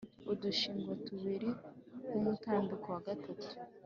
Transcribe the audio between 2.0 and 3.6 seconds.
n’umutambiko wa gatatu